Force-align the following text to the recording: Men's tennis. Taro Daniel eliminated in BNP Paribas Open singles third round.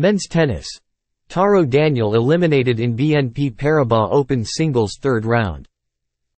Men's 0.00 0.26
tennis. 0.26 0.66
Taro 1.28 1.62
Daniel 1.62 2.14
eliminated 2.14 2.80
in 2.80 2.96
BNP 2.96 3.54
Paribas 3.54 4.08
Open 4.10 4.46
singles 4.46 4.96
third 4.98 5.26
round. 5.26 5.68